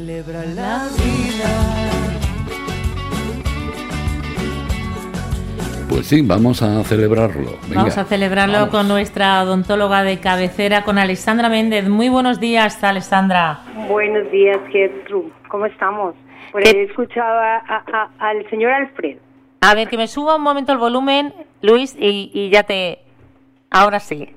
Celebra 0.00 0.44
la 0.54 0.86
vida. 1.02 1.50
Pues 5.88 6.06
sí, 6.06 6.22
vamos 6.22 6.62
a 6.62 6.84
celebrarlo. 6.84 7.58
Venga, 7.64 7.74
Vamos 7.74 7.98
a 7.98 8.04
celebrarlo 8.04 8.52
vamos. 8.54 8.68
con 8.70 8.86
nuestra 8.86 9.42
odontóloga 9.42 10.04
de 10.04 10.20
cabecera, 10.20 10.84
con 10.84 10.96
Alexandra 10.96 11.48
Méndez. 11.48 11.88
Muy 11.88 12.08
buenos 12.08 12.38
días, 12.38 12.84
Alexandra. 12.84 13.62
Buenos 13.88 14.30
días, 14.30 14.58
Gertrude. 14.70 15.32
¿Cómo 15.48 15.66
estamos? 15.66 16.14
Por 16.52 16.64
ahí 16.64 16.72
escuchaba 16.88 17.56
a- 17.56 17.82
a- 17.92 18.10
al 18.20 18.48
señor 18.48 18.70
Alfred. 18.70 19.16
A 19.62 19.74
ver, 19.74 19.88
que 19.88 19.96
me 19.96 20.06
suba 20.06 20.36
un 20.36 20.42
momento 20.42 20.70
el 20.70 20.78
volumen, 20.78 21.34
Luis, 21.62 21.96
y, 21.98 22.30
y 22.32 22.48
ya 22.50 22.62
te... 22.62 23.00
Ahora 23.72 23.98
sí. 23.98 24.28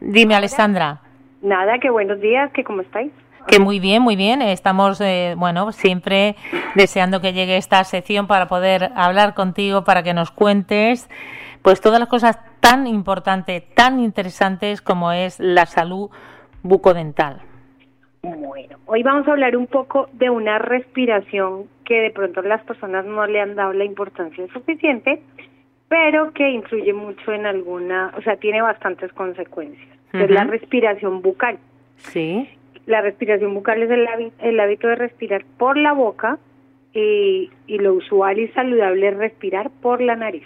Dime, 0.00 0.36
Alexandra. 0.36 1.00
Nada, 1.42 1.80
que 1.80 1.90
buenos 1.90 2.20
días, 2.20 2.52
que 2.52 2.62
cómo 2.62 2.82
estáis. 2.82 3.10
Que 3.50 3.58
muy 3.58 3.80
bien, 3.80 4.00
muy 4.02 4.14
bien. 4.14 4.42
Estamos, 4.42 5.00
eh, 5.00 5.34
bueno, 5.36 5.72
siempre 5.72 6.36
deseando 6.76 7.20
que 7.20 7.32
llegue 7.32 7.56
esta 7.56 7.82
sección 7.82 8.28
para 8.28 8.46
poder 8.46 8.90
hablar 8.94 9.34
contigo, 9.34 9.82
para 9.82 10.04
que 10.04 10.14
nos 10.14 10.30
cuentes, 10.30 11.10
pues 11.62 11.80
todas 11.80 11.98
las 11.98 12.08
cosas 12.08 12.38
tan 12.60 12.86
importantes, 12.86 13.64
tan 13.74 13.98
interesantes 13.98 14.80
como 14.80 15.10
es 15.10 15.40
la 15.40 15.66
salud 15.66 16.10
bucodental. 16.62 17.40
Bueno, 18.22 18.76
hoy 18.86 19.02
vamos 19.02 19.26
a 19.26 19.32
hablar 19.32 19.56
un 19.56 19.66
poco 19.66 20.08
de 20.12 20.30
una 20.30 20.58
respiración 20.58 21.64
que 21.84 22.00
de 22.00 22.10
pronto 22.10 22.42
las 22.42 22.62
personas 22.62 23.04
no 23.04 23.26
le 23.26 23.40
han 23.40 23.56
dado 23.56 23.72
la 23.72 23.84
importancia 23.84 24.46
suficiente, 24.52 25.22
pero 25.88 26.32
que 26.34 26.50
influye 26.50 26.92
mucho 26.92 27.32
en 27.32 27.46
alguna, 27.46 28.12
o 28.16 28.22
sea, 28.22 28.36
tiene 28.36 28.62
bastantes 28.62 29.12
consecuencias. 29.12 29.88
Es 30.12 30.30
la 30.30 30.44
respiración 30.44 31.20
bucal. 31.22 31.58
Sí. 31.96 32.48
La 32.90 33.02
respiración 33.02 33.54
bucal 33.54 33.80
es 33.84 33.90
el, 33.90 34.32
el 34.40 34.58
hábito 34.58 34.88
de 34.88 34.96
respirar 34.96 35.44
por 35.58 35.76
la 35.76 35.92
boca 35.92 36.40
y, 36.92 37.48
y 37.68 37.78
lo 37.78 37.94
usual 37.94 38.40
y 38.40 38.48
saludable 38.48 39.06
es 39.06 39.16
respirar 39.16 39.70
por 39.80 40.00
la 40.00 40.16
nariz. 40.16 40.42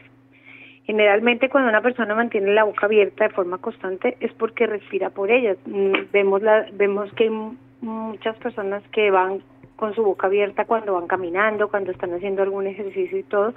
Generalmente 0.85 1.49
cuando 1.49 1.71
una 1.71 1.81
persona 1.81 2.15
mantiene 2.15 2.53
la 2.53 2.65
boca 2.65 2.85
abierta 2.85 3.25
de 3.25 3.35
forma 3.35 3.57
constante 3.57 4.19
es 4.21 4.31
porque 4.35 4.67
respira 4.67 5.09
por 5.09 5.31
ella. 5.31 5.57
Mm, 5.65 6.13
Vemos, 6.13 6.43
la, 6.43 6.67
vemos 6.75 7.11
que 7.15 7.25
hay 7.25 7.31
muchas 7.81 8.37
personas 8.37 8.83
que 8.93 9.11
van 9.11 9.41
con 9.77 9.95
su 9.95 10.03
boca 10.03 10.27
abierta 10.27 10.65
cuando 10.65 10.95
van 10.95 11.07
caminando, 11.07 11.69
cuando 11.69 11.91
están 11.91 12.13
haciendo 12.15 12.43
algún 12.43 12.67
ejercicio 12.67 13.19
y 13.19 13.23
todo. 13.25 13.55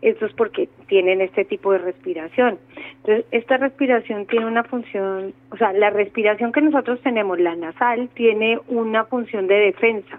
Esto 0.00 0.26
es 0.26 0.32
porque 0.32 0.68
tienen 0.88 1.20
este 1.20 1.44
tipo 1.44 1.72
de 1.72 1.78
respiración. 1.78 2.58
Entonces, 2.96 3.24
esta 3.30 3.56
respiración 3.56 4.26
tiene 4.26 4.46
una 4.46 4.64
función, 4.64 5.32
o 5.50 5.56
sea, 5.56 5.72
la 5.72 5.90
respiración 5.90 6.50
que 6.50 6.60
nosotros 6.60 7.00
tenemos, 7.02 7.38
la 7.38 7.54
nasal, 7.54 8.08
tiene 8.14 8.58
una 8.66 9.04
función 9.04 9.46
de 9.46 9.54
defensa. 9.54 10.18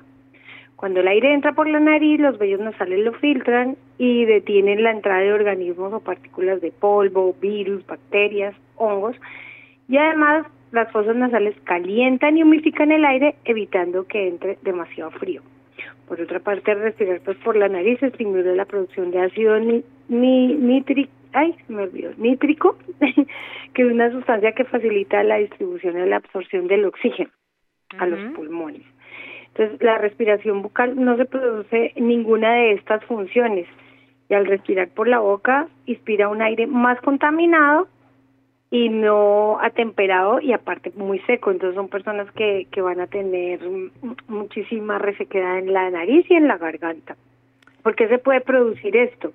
Cuando 0.78 1.00
el 1.00 1.08
aire 1.08 1.34
entra 1.34 1.54
por 1.54 1.68
la 1.68 1.80
nariz, 1.80 2.20
los 2.20 2.38
vellos 2.38 2.60
nasales 2.60 3.00
lo 3.00 3.14
filtran 3.14 3.78
y 3.98 4.26
detienen 4.26 4.84
la 4.84 4.92
entrada 4.92 5.22
de 5.22 5.34
organismos 5.34 5.94
o 5.94 6.00
partículas 6.02 6.60
de 6.62 6.72
polvo, 6.72 7.36
virus, 7.40 7.86
bacterias, 7.86 8.56
hongos. 8.76 9.16
Y 9.88 9.98
además, 9.98 10.46
las 10.73 10.91
fosas 10.91 11.16
nasales 11.16 11.56
calientan 11.63 12.38
y 12.38 12.44
humidifican 12.44 12.91
el 12.91 13.06
aire, 13.06 13.35
evitando 13.45 14.06
que 14.06 14.28
entre 14.28 14.57
demasiado 14.63 15.11
frío. 15.11 15.41
Por 16.07 16.19
otra 16.19 16.39
parte, 16.39 16.73
respirar 16.73 17.22
pues 17.23 17.38
por 17.38 17.56
la 17.56 17.69
nariz 17.69 18.01
estimula 18.03 18.53
la 18.56 18.66
producción 18.66 19.11
de 19.11 19.19
ácido 19.22 19.59
ni, 19.59 19.84
ni- 20.09 20.53
nitri- 20.56 21.09
ay, 21.31 21.56
me 21.69 21.84
olvidó, 21.84 22.11
nítrico, 22.17 22.78
que 23.73 23.81
es 23.84 23.91
una 23.91 24.11
sustancia 24.11 24.51
que 24.51 24.66
facilita 24.66 25.23
la 25.23 25.38
distribución 25.38 25.97
y 25.97 26.09
la 26.09 26.17
absorción 26.17 26.67
del 26.67 26.85
oxígeno 26.85 27.29
a 28.00 28.05
los 28.07 28.19
pulmones. 28.34 28.81
Entonces, 29.50 29.81
la 29.84 30.00
respiración 30.00 30.63
bucal 30.63 31.00
no 31.00 31.16
se 31.16 31.25
produce 31.25 31.94
ninguna 31.95 32.53
de 32.55 32.72
estas 32.73 33.03
funciones. 33.05 33.67
Y 34.29 34.34
al 34.34 34.47
respirar 34.47 34.90
por 34.90 35.07
la 35.07 35.19
boca, 35.19 35.67
inspira 35.85 36.28
un 36.28 36.41
aire 36.41 36.66
más 36.66 37.00
contaminado 37.01 37.88
y 38.73 38.89
no 38.89 39.59
atemperado 39.61 40.41
y 40.41 40.51
aparte 40.51 40.91
muy 40.95 41.19
seco. 41.28 41.51
Entonces, 41.51 41.75
son 41.75 41.89
personas 41.89 42.31
que, 42.31 42.66
que 42.72 42.81
van 42.81 43.00
a 43.01 43.06
tener 43.06 43.59
muchísima 44.28 44.97
resequedad 44.97 45.59
en 45.59 45.72
la 45.72 45.91
nariz 45.91 46.25
y 46.28 46.34
en 46.34 46.47
la 46.47 46.57
garganta. 46.57 47.16
¿Por 47.84 47.95
qué 47.95 48.07
se 48.07 48.17
puede 48.17 48.41
producir 48.41 48.97
esto? 48.97 49.31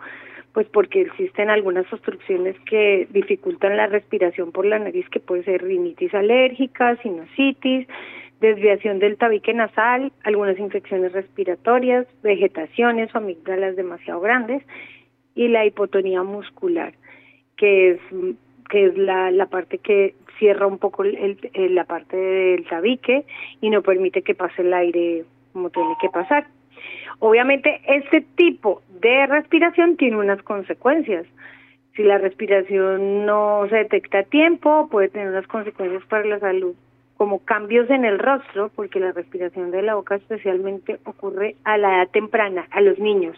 Pues 0.54 0.66
porque 0.66 1.03
existen 1.03 1.50
algunas 1.50 1.87
obstrucciones 1.93 2.59
que 2.69 3.06
dificultan 3.10 3.76
la 3.76 3.87
respiración 3.87 4.50
por 4.50 4.66
la 4.66 4.81
nariz, 4.81 5.09
que 5.09 5.21
puede 5.21 5.44
ser 5.44 5.62
rinitis 5.62 6.12
alérgica, 6.15 6.97
sinusitis, 6.97 7.87
desviación 8.41 8.99
del 8.99 9.19
tabique 9.19 9.55
nasal, 9.55 10.10
algunas 10.25 10.59
infecciones 10.59 11.12
respiratorias, 11.12 12.09
vegetaciones 12.25 13.15
o 13.15 13.19
amígdalas 13.19 13.76
demasiado 13.76 14.20
grandes 14.20 14.65
y 15.37 15.47
la 15.47 15.65
hipotonía 15.65 16.25
muscular, 16.25 16.94
que 17.56 17.93
es 17.93 18.00
que 18.69 18.87
es 18.87 18.97
la, 18.99 19.31
la 19.31 19.47
parte 19.47 19.79
que 19.79 20.15
cierra 20.39 20.67
un 20.67 20.79
poco 20.79 21.05
el, 21.05 21.39
el- 21.55 21.75
la 21.75 21.84
parte 21.84 22.17
del 22.17 22.65
tabique 22.67 23.25
y 23.61 23.71
no 23.71 23.83
permite 23.83 24.23
que 24.23 24.34
pase 24.34 24.62
el 24.62 24.73
aire 24.75 25.25
como 25.53 25.71
tiene 25.71 25.95
que 26.01 26.09
pasar. 26.11 26.47
Obviamente, 27.19 27.81
este 27.89 28.21
tipo 28.37 28.83
de 29.01 29.27
respiración 29.27 29.97
tiene 29.97 30.17
unas 30.17 30.43
consecuencias. 30.43 31.27
Si 31.97 32.05
la 32.05 32.19
respiración 32.19 33.27
no 33.27 33.67
se 33.69 33.77
detecta 33.77 34.21
a 34.21 34.23
tiempo, 34.23 34.89
puede 34.91 35.09
tener 35.09 35.29
unas 35.29 35.47
consecuencias 35.49 36.05
para 36.05 36.25
la 36.27 36.39
salud, 36.39 36.75
como 37.17 37.41
cambios 37.45 37.91
en 37.91 38.05
el 38.05 38.21
rostro, 38.21 38.71
porque 38.77 39.00
la 39.00 39.11
respiración 39.11 39.73
de 39.73 39.83
la 39.83 39.97
boca 39.97 40.15
especialmente 40.15 40.99
ocurre 41.05 41.56
a 41.65 41.77
la 41.77 41.97
edad 41.97 42.09
temprana, 42.11 42.69
a 42.71 42.81
los 42.81 42.99
niños. 43.00 43.37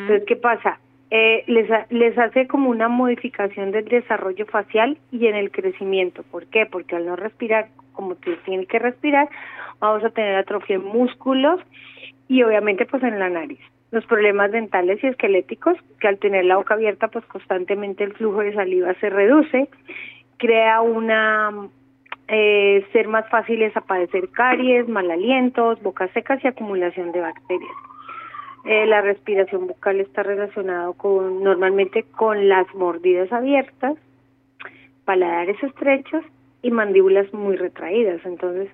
Entonces, 0.00 0.24
¿qué 0.26 0.34
pasa? 0.36 0.80
Eh, 1.10 1.44
les, 1.46 1.68
les 1.90 2.18
hace 2.18 2.48
como 2.48 2.68
una 2.68 2.88
modificación 2.88 3.70
del 3.70 3.84
desarrollo 3.84 4.44
facial 4.46 4.98
y 5.12 5.26
en 5.26 5.36
el 5.36 5.50
crecimiento. 5.52 6.24
¿Por 6.24 6.46
qué? 6.46 6.66
Porque 6.66 6.96
al 6.96 7.06
no 7.06 7.14
respirar 7.14 7.68
como 7.92 8.14
te 8.16 8.36
tiene 8.44 8.66
que 8.66 8.78
respirar, 8.78 9.28
vamos 9.80 10.04
a 10.04 10.10
tener 10.10 10.36
atrofia 10.36 10.76
en 10.76 10.84
músculos 10.84 11.60
y 12.28 12.42
obviamente 12.42 12.86
pues 12.86 13.02
en 13.02 13.18
la 13.18 13.28
nariz. 13.28 13.60
Los 13.90 14.04
problemas 14.06 14.50
dentales 14.50 15.02
y 15.02 15.06
esqueléticos, 15.06 15.78
que 16.00 16.08
al 16.08 16.18
tener 16.18 16.44
la 16.44 16.56
boca 16.56 16.74
abierta 16.74 17.08
pues 17.08 17.24
constantemente 17.26 18.04
el 18.04 18.12
flujo 18.14 18.40
de 18.40 18.52
saliva 18.52 18.94
se 18.94 19.10
reduce, 19.10 19.68
crea 20.38 20.80
una 20.82 21.68
eh, 22.28 22.84
ser 22.92 23.08
más 23.08 23.28
fáciles 23.30 23.74
a 23.76 23.80
padecer 23.80 24.28
caries, 24.30 24.88
mal 24.88 25.10
alientos, 25.10 25.80
bocas 25.82 26.10
secas 26.10 26.42
y 26.44 26.48
acumulación 26.48 27.12
de 27.12 27.20
bacterias. 27.20 27.85
Eh, 28.66 28.84
la 28.86 29.00
respiración 29.00 29.68
bucal 29.68 30.00
está 30.00 30.24
relacionado 30.24 30.94
con 30.94 31.44
normalmente 31.44 32.02
con 32.02 32.48
las 32.48 32.66
mordidas 32.74 33.30
abiertas, 33.32 33.96
paladares 35.04 35.62
estrechos 35.62 36.24
y 36.62 36.72
mandíbulas 36.72 37.32
muy 37.32 37.54
retraídas. 37.54 38.20
Entonces, 38.26 38.68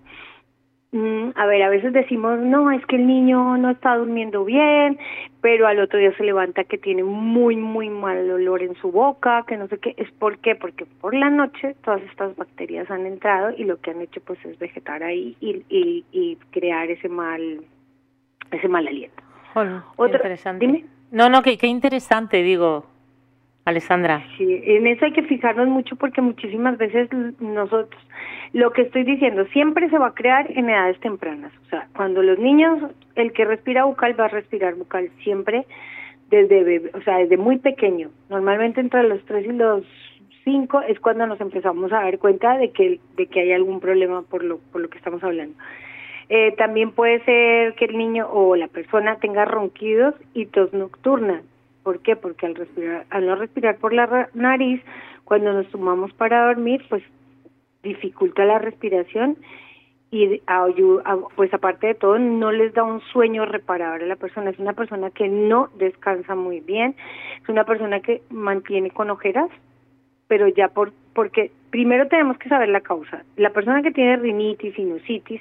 mm, 0.92 1.32
a 1.34 1.44
ver, 1.44 1.62
a 1.62 1.68
veces 1.68 1.92
decimos, 1.92 2.38
no, 2.38 2.70
es 2.70 2.84
que 2.86 2.96
el 2.96 3.06
niño 3.06 3.58
no 3.58 3.68
está 3.68 3.96
durmiendo 3.96 4.46
bien, 4.46 4.98
pero 5.42 5.66
al 5.66 5.78
otro 5.78 5.98
día 5.98 6.16
se 6.16 6.24
levanta 6.24 6.64
que 6.64 6.78
tiene 6.78 7.04
muy, 7.04 7.56
muy 7.56 7.90
mal 7.90 8.30
olor 8.30 8.62
en 8.62 8.74
su 8.76 8.90
boca, 8.90 9.44
que 9.46 9.58
no 9.58 9.68
sé 9.68 9.76
qué. 9.76 9.94
¿Es 9.98 10.10
por 10.12 10.38
qué? 10.38 10.54
Porque 10.54 10.86
por 11.02 11.14
la 11.14 11.28
noche 11.28 11.76
todas 11.84 12.00
estas 12.04 12.34
bacterias 12.36 12.90
han 12.90 13.04
entrado 13.04 13.52
y 13.58 13.64
lo 13.64 13.78
que 13.78 13.90
han 13.90 14.00
hecho 14.00 14.22
pues 14.22 14.42
es 14.46 14.58
vegetar 14.58 15.02
ahí 15.02 15.36
y, 15.38 15.62
y, 15.68 16.06
y 16.12 16.36
crear 16.50 16.90
ese 16.90 17.10
mal, 17.10 17.60
ese 18.52 18.68
mal 18.68 18.88
aliento. 18.88 19.22
Interesante. 19.98 20.66
dime. 20.66 20.84
No, 21.10 21.28
no, 21.28 21.42
qué, 21.42 21.58
qué 21.58 21.66
interesante, 21.66 22.42
digo, 22.42 22.86
Alessandra. 23.64 24.24
Sí, 24.38 24.62
en 24.64 24.86
eso 24.86 25.04
hay 25.04 25.12
que 25.12 25.22
fijarnos 25.22 25.68
mucho 25.68 25.96
porque 25.96 26.20
muchísimas 26.22 26.78
veces 26.78 27.08
nosotros, 27.38 28.00
lo 28.52 28.72
que 28.72 28.82
estoy 28.82 29.04
diciendo, 29.04 29.44
siempre 29.52 29.88
se 29.90 29.98
va 29.98 30.08
a 30.08 30.14
crear 30.14 30.50
en 30.50 30.70
edades 30.70 30.98
tempranas. 31.00 31.52
O 31.66 31.68
sea, 31.68 31.86
cuando 31.94 32.22
los 32.22 32.38
niños, 32.38 32.90
el 33.14 33.32
que 33.32 33.44
respira 33.44 33.84
bucal 33.84 34.18
va 34.18 34.24
a 34.24 34.28
respirar 34.28 34.74
bucal 34.74 35.10
siempre 35.22 35.66
desde 36.30 36.64
bebé, 36.64 36.90
o 36.94 37.02
sea, 37.02 37.18
desde 37.18 37.36
muy 37.36 37.58
pequeño. 37.58 38.10
Normalmente 38.30 38.80
entre 38.80 39.02
los 39.02 39.22
tres 39.26 39.44
y 39.46 39.52
los 39.52 39.84
cinco 40.44 40.80
es 40.80 40.98
cuando 40.98 41.26
nos 41.26 41.40
empezamos 41.40 41.92
a 41.92 42.02
dar 42.02 42.18
cuenta 42.18 42.56
de 42.56 42.70
que 42.70 42.98
de 43.16 43.26
que 43.26 43.40
hay 43.40 43.52
algún 43.52 43.80
problema 43.80 44.22
por 44.22 44.42
lo 44.42 44.58
por 44.72 44.80
lo 44.80 44.88
que 44.88 44.98
estamos 44.98 45.22
hablando. 45.22 45.54
Eh, 46.34 46.54
también 46.56 46.92
puede 46.92 47.22
ser 47.26 47.74
que 47.74 47.84
el 47.84 47.98
niño 47.98 48.26
o 48.32 48.56
la 48.56 48.66
persona 48.66 49.16
tenga 49.16 49.44
ronquidos 49.44 50.14
y 50.32 50.46
tos 50.46 50.72
nocturna. 50.72 51.42
¿Por 51.82 52.00
qué? 52.00 52.16
Porque 52.16 52.46
al 52.46 52.54
respirar, 52.54 53.04
al 53.10 53.26
no 53.26 53.34
respirar 53.34 53.76
por 53.76 53.92
la 53.92 54.30
nariz, 54.32 54.80
cuando 55.24 55.52
nos 55.52 55.68
tomamos 55.68 56.10
para 56.14 56.46
dormir, 56.46 56.86
pues 56.88 57.02
dificulta 57.82 58.46
la 58.46 58.58
respiración 58.58 59.36
y 60.10 60.40
pues 61.36 61.52
aparte 61.52 61.88
de 61.88 61.94
todo 61.96 62.18
no 62.18 62.50
les 62.50 62.72
da 62.72 62.82
un 62.82 63.02
sueño 63.12 63.44
reparador 63.44 64.02
a 64.02 64.06
la 64.06 64.16
persona 64.16 64.50
es 64.50 64.58
una 64.58 64.72
persona 64.72 65.10
que 65.10 65.28
no 65.28 65.68
descansa 65.76 66.34
muy 66.34 66.60
bien 66.60 66.94
es 67.42 67.48
una 67.48 67.64
persona 67.64 68.00
que 68.00 68.20
mantiene 68.28 68.90
con 68.90 69.10
ojeras 69.10 69.48
pero 70.28 70.48
ya 70.48 70.68
por 70.68 70.92
porque 71.14 71.50
primero 71.70 72.08
tenemos 72.08 72.36
que 72.36 72.50
saber 72.50 72.68
la 72.68 72.82
causa 72.82 73.24
la 73.36 73.50
persona 73.50 73.82
que 73.82 73.90
tiene 73.90 74.18
rinitis 74.18 74.74
sinusitis 74.74 75.40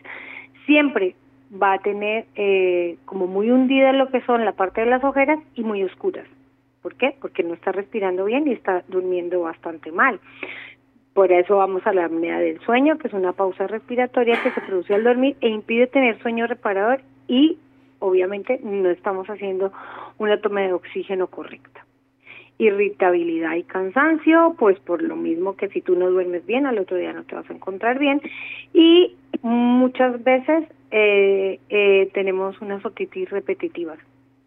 siempre 0.72 1.16
va 1.62 1.74
a 1.74 1.80
tener 1.80 2.26
eh, 2.36 2.96
como 3.04 3.28
muy 3.28 3.52
hundida 3.52 3.92
lo 3.92 4.08
que 4.08 4.22
son 4.22 4.46
la 4.46 4.54
parte 4.54 4.80
de 4.82 4.88
las 4.88 5.04
ojeras 5.04 5.38
y 5.54 5.64
muy 5.64 5.84
oscuras 5.84 6.26
¿Por 6.82 6.96
qué? 6.96 7.14
Porque 7.20 7.44
no 7.44 7.54
está 7.54 7.72
respirando 7.72 8.26
bien 8.26 8.48
y 8.48 8.54
está 8.54 8.84
durmiendo 8.88 9.42
bastante 9.42 9.92
mal. 9.92 10.20
Por 11.14 11.32
eso 11.32 11.58
vamos 11.58 11.86
a 11.86 11.94
la 11.94 12.06
apnea 12.06 12.40
del 12.40 12.60
sueño, 12.62 12.98
que 12.98 13.08
es 13.08 13.14
una 13.14 13.34
pausa 13.34 13.68
respiratoria 13.68 14.42
que 14.42 14.50
se 14.50 14.62
produce 14.62 14.96
al 14.96 15.04
dormir 15.04 15.36
e 15.42 15.50
impide 15.50 15.86
tener 15.86 16.20
sueño 16.24 16.48
reparador 16.48 17.02
y 17.28 17.60
obviamente 18.00 18.60
no 18.64 18.90
estamos 18.90 19.28
haciendo 19.28 19.72
una 20.18 20.42
toma 20.42 20.62
de 20.62 20.74
oxígeno 20.74 21.28
correcta. 21.28 21.86
Irritabilidad 22.58 23.56
y 23.56 23.64
cansancio, 23.64 24.56
pues 24.58 24.80
por 24.80 25.02
lo 25.02 25.16
mismo 25.16 25.56
que 25.56 25.70
si 25.70 25.82
tú 25.82 25.96
no 25.96 26.10
duermes 26.10 26.46
bien, 26.46 26.66
al 26.66 26.78
otro 26.78 26.98
día 26.98 27.14
no 27.14 27.24
te 27.24 27.36
vas 27.36 27.50
a 27.50 27.54
encontrar 27.54 27.98
bien. 27.98 28.22
Y 28.74 29.16
muchas 29.42 30.24
veces 30.24 30.66
eh, 30.92 31.60
eh, 31.70 32.10
tenemos 32.14 32.60
unas 32.62 32.86
otitis 32.86 33.30
repetitivas, 33.30 33.98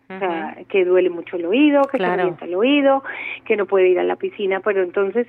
o 0.08 0.18
sea, 0.18 0.58
que 0.68 0.84
duele 0.84 1.10
mucho 1.10 1.36
el 1.36 1.46
oído, 1.46 1.82
que 1.84 1.98
se 1.98 2.04
calienta 2.04 2.44
el 2.44 2.54
oído, 2.54 3.02
que 3.46 3.56
no 3.56 3.66
puede 3.66 3.88
ir 3.88 3.98
a 3.98 4.04
la 4.04 4.16
piscina, 4.16 4.60
pero 4.60 4.82
entonces 4.82 5.26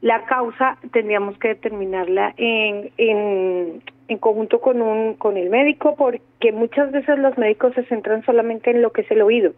la 0.00 0.24
causa 0.24 0.78
tendríamos 0.92 1.38
que 1.38 1.48
determinarla 1.48 2.34
en, 2.36 2.90
en, 2.96 3.82
en 4.08 4.18
conjunto 4.18 4.60
con, 4.60 4.82
un, 4.82 5.14
con 5.14 5.36
el 5.36 5.50
médico 5.50 5.96
porque 5.96 6.52
muchas 6.52 6.92
veces 6.92 7.18
los 7.18 7.36
médicos 7.38 7.74
se 7.74 7.84
centran 7.84 8.24
solamente 8.24 8.70
en 8.70 8.82
lo 8.82 8.90
que 8.90 9.02
es 9.02 9.10
el 9.10 9.22
oído. 9.22 9.52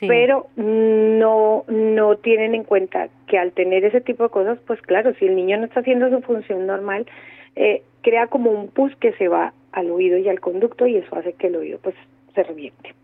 Pero 0.00 0.46
no 0.56 1.64
no 1.68 2.16
tienen 2.16 2.54
en 2.54 2.64
cuenta 2.64 3.08
que 3.26 3.38
al 3.38 3.52
tener 3.52 3.84
ese 3.84 4.00
tipo 4.00 4.24
de 4.24 4.30
cosas, 4.30 4.58
pues 4.66 4.80
claro, 4.82 5.14
si 5.14 5.26
el 5.26 5.36
niño 5.36 5.58
no 5.58 5.64
está 5.64 5.80
haciendo 5.80 6.10
su 6.10 6.20
función 6.22 6.66
normal, 6.66 7.06
eh, 7.56 7.82
crea 8.02 8.28
como 8.28 8.50
un 8.50 8.68
pus 8.68 8.94
que 8.96 9.12
se 9.14 9.28
va 9.28 9.52
al 9.72 9.90
oído 9.90 10.18
y 10.18 10.28
al 10.28 10.40
conducto 10.40 10.86
y 10.86 10.96
eso 10.96 11.16
hace 11.16 11.32
que 11.32 11.48
el 11.48 11.56
oído 11.56 11.78
pues 11.82 11.94
se 12.34 12.42
reviente. 12.42 12.94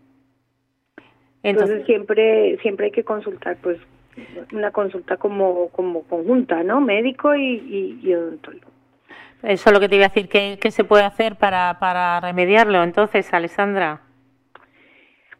Entonces, 1.43 1.85
siempre 1.85 2.57
siempre 2.61 2.87
hay 2.87 2.91
que 2.91 3.03
consultar 3.03 3.57
pues 3.61 3.77
una 4.53 4.71
consulta 4.71 5.17
como, 5.17 5.69
como 5.69 6.03
conjunta, 6.03 6.63
¿no? 6.63 6.81
Médico 6.81 7.35
y, 7.35 7.99
y, 8.01 8.13
odontólogo. 8.13 8.71
Eso 9.43 9.69
es 9.69 9.73
lo 9.73 9.79
que 9.79 9.89
te 9.89 9.95
iba 9.97 10.05
a 10.05 10.09
decir, 10.09 10.29
¿qué, 10.29 10.57
qué 10.59 10.71
se 10.71 10.83
puede 10.83 11.03
hacer 11.03 11.35
para, 11.35 11.77
para 11.79 12.19
remediarlo 12.21 12.81
entonces, 12.81 13.31
Alessandra? 13.33 14.01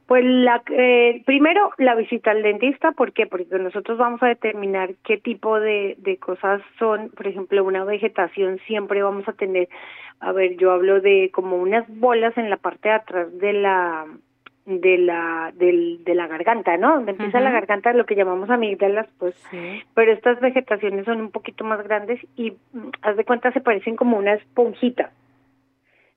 Pues 0.07 0.23
la, 0.23 0.61
eh, 0.69 1.23
primero 1.25 1.71
la 1.77 1.95
visita 1.95 2.31
al 2.31 2.43
dentista, 2.43 2.91
¿por 2.91 3.11
qué? 3.11 3.25
Porque 3.25 3.47
nosotros 3.57 3.97
vamos 3.97 4.21
a 4.21 4.27
determinar 4.27 4.91
qué 5.03 5.17
tipo 5.17 5.59
de, 5.59 5.95
de 5.97 6.17
cosas 6.17 6.61
son, 6.77 7.09
por 7.09 7.25
ejemplo, 7.27 7.63
una 7.63 7.83
vegetación 7.83 8.59
siempre 8.67 9.01
vamos 9.01 9.27
a 9.27 9.33
tener, 9.33 9.67
a 10.19 10.31
ver, 10.31 10.57
yo 10.57 10.71
hablo 10.71 11.01
de 11.01 11.31
como 11.33 11.57
unas 11.57 11.85
bolas 11.87 12.37
en 12.37 12.51
la 12.51 12.57
parte 12.57 12.89
de 12.89 12.95
atrás 12.95 13.39
de 13.39 13.53
la 13.53 14.05
de 14.65 14.97
la 14.97 15.51
del, 15.55 16.03
de 16.03 16.15
la 16.15 16.27
garganta, 16.27 16.75
¿no? 16.77 16.95
Donde 16.95 17.11
empieza 17.11 17.39
la 17.39 17.51
garganta, 17.51 17.93
lo 17.93 18.05
que 18.05 18.15
llamamos 18.15 18.49
amígdalas, 18.49 19.07
pues, 19.19 19.35
pero 19.93 20.11
estas 20.11 20.39
vegetaciones 20.39 21.05
son 21.05 21.21
un 21.21 21.31
poquito 21.31 21.63
más 21.63 21.83
grandes 21.83 22.19
y 22.35 22.51
mm, 22.73 22.89
haz 23.01 23.15
de 23.15 23.25
cuenta 23.25 23.51
se 23.53 23.61
parecen 23.61 23.95
como 23.95 24.17
una 24.17 24.33
esponjita. 24.33 25.11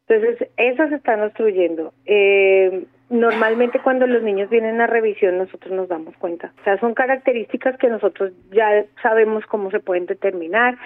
Entonces, 0.06 0.48
esas 0.56 0.88
se 0.88 0.96
están 0.96 1.22
obstruyendo. 1.22 1.92
Eh, 2.06 2.86
normalmente 3.10 3.80
cuando 3.80 4.06
los 4.06 4.22
niños 4.22 4.50
vienen 4.50 4.80
a 4.80 4.86
revisión 4.86 5.38
nosotros 5.38 5.72
nos 5.72 5.88
damos 5.88 6.16
cuenta. 6.16 6.52
O 6.60 6.64
sea, 6.64 6.78
son 6.78 6.94
características 6.94 7.78
que 7.78 7.88
nosotros 7.88 8.32
ya 8.50 8.84
sabemos 9.02 9.44
cómo 9.46 9.70
se 9.70 9.80
pueden 9.80 10.06
determinar. 10.06 10.76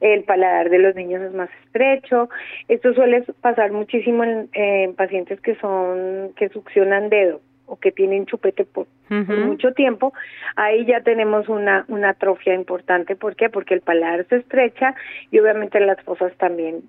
El 0.00 0.24
paladar 0.24 0.70
de 0.70 0.78
los 0.78 0.94
niños 0.94 1.22
es 1.22 1.32
más 1.32 1.50
estrecho. 1.64 2.28
Esto 2.68 2.94
suele 2.94 3.24
pasar 3.40 3.72
muchísimo 3.72 4.24
en, 4.24 4.94
pacientes 4.94 5.40
que 5.40 5.54
son 5.56 6.32
que 6.36 6.48
succionan 6.48 7.08
dedo 7.08 7.40
o 7.66 7.76
que 7.76 7.90
tienen 7.90 8.26
chupete 8.26 8.64
por, 8.64 8.86
mucho 9.08 9.72
tiempo, 9.72 10.12
ahí 10.54 10.84
ya 10.86 11.00
tenemos 11.00 11.48
una, 11.48 11.84
una 11.88 12.10
atrofia 12.10 12.54
importante. 12.54 13.16
¿Por 13.16 13.34
qué? 13.34 13.48
Porque 13.48 13.74
el 13.74 13.80
paladar 13.80 14.24
se 14.28 14.36
estrecha 14.36 14.94
y 15.32 15.40
obviamente 15.40 15.80
las 15.80 16.00
fosas 16.02 16.32
también 16.36 16.82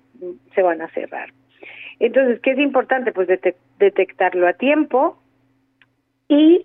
se 0.54 0.62
van 0.62 0.80
a 0.80 0.88
cerrar. 0.90 1.30
Entonces, 2.00 2.40
¿qué 2.40 2.52
es 2.52 2.58
importante? 2.58 3.12
Pues 3.12 3.28
detectarlo 3.78 4.46
a 4.46 4.52
tiempo 4.52 5.18
y 6.28 6.62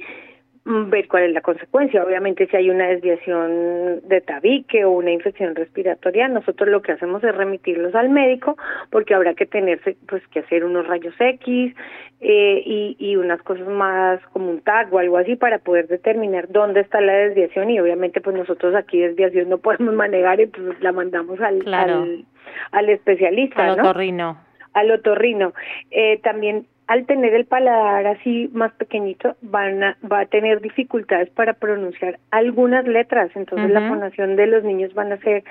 mm, 0.66 0.90
ver 0.92 1.08
cuál 1.08 1.24
es 1.24 1.34
la 1.34 1.42
consecuencia. 1.42 2.04
Obviamente, 2.04 2.46
si 2.48 2.56
hay 2.56 2.70
una 2.70 2.88
desviación 2.88 4.08
de 4.08 4.22
tabique 4.22 4.86
o 4.86 4.92
una 4.92 5.12
infección 5.12 5.56
respiratoria, 5.56 6.28
nosotros 6.28 6.70
lo 6.70 6.84
que 6.84 6.92
hacemos 6.92 7.24
es 7.24 7.34
remitirlos 7.34 7.96
al 7.96 8.10
médico 8.10 8.58
porque 8.92 9.16
habrá 9.16 9.34
que 9.34 9.48
tenerse, 9.48 9.98
pues, 10.08 10.22
que 10.28 10.42
hacer 10.42 10.64
unos 10.66 10.86
rayos 10.86 11.16
X 11.18 11.76
eh, 12.22 12.64
y, 12.64 12.96
y 13.00 13.16
unas 13.16 13.42
cosas 13.42 13.68
más 13.68 14.20
como 14.34 14.52
un 14.52 14.62
tag 14.62 14.94
o 14.94 15.00
algo 15.00 15.18
así 15.18 15.36
para 15.36 15.58
poder 15.58 15.88
determinar 15.88 16.48
dónde 16.50 16.82
está 16.82 17.02
la 17.02 17.14
desviación 17.14 17.72
y 17.72 17.80
obviamente, 17.80 18.22
pues, 18.22 18.36
nosotros 18.36 18.76
aquí 18.76 19.00
desviación 19.00 19.50
no 19.50 19.58
podemos 19.58 19.94
manejar 19.96 20.42
y 20.42 20.46
pues 20.46 20.80
la 20.80 20.92
mandamos 20.92 21.42
al, 21.42 21.74
al, 21.74 22.26
al 22.72 22.90
especialista, 22.90 23.66
al 23.66 23.80
otorrino 23.80 24.53
al 24.74 24.92
otorrino. 24.92 25.54
Eh, 25.92 26.20
también 26.24 26.66
al 26.88 27.06
tener 27.06 27.34
el 27.34 27.46
paladar 27.46 28.06
así 28.08 28.50
más 28.54 28.74
pequeñito, 28.74 29.36
van 29.42 29.84
a, 29.84 29.98
va 30.10 30.22
a 30.22 30.26
tener 30.26 30.62
dificultades 30.62 31.30
para 31.30 31.54
pronunciar 31.54 32.20
algunas 32.32 32.86
letras. 32.86 33.32
Entonces 33.36 33.72
la 33.72 33.88
fonación 33.88 34.36
de 34.36 34.48
los 34.48 34.64
niños 34.64 34.94
van 34.94 35.14
a 35.14 35.18
ser 35.18 35.44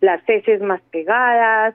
las 0.00 0.26
heces 0.28 0.62
más 0.62 0.80
pegadas 0.90 1.74